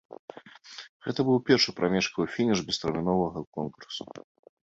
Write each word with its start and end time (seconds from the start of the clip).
Гэта 1.07 1.19
быў 1.27 1.37
першы 1.49 1.75
прамежкавы 1.81 2.25
фініш 2.37 2.59
бестэрміновага 2.69 3.39
конкурсу. 3.59 4.03